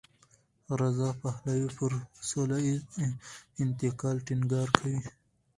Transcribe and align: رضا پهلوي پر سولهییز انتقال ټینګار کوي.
رضا 0.81 1.09
پهلوي 1.21 1.69
پر 1.77 1.91
سولهییز 2.29 2.81
انتقال 3.63 4.15
ټینګار 4.27 4.67
کوي. 4.77 4.99